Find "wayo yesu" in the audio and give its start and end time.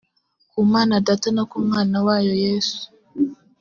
2.05-2.81